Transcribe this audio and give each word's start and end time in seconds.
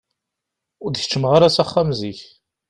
Ur 0.83 0.89
d-keččmeɣ 0.91 1.31
ara 1.37 1.55
s 1.55 1.57
axxam 1.63 1.89
zik. 1.99 2.19